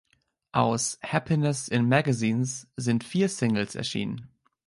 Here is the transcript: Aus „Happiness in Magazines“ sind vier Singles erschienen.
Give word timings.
Aus 0.51 0.97
„Happiness 1.03 1.67
in 1.67 1.87
Magazines“ 1.87 2.67
sind 2.75 3.03
vier 3.03 3.29
Singles 3.29 3.75
erschienen. 3.75 4.29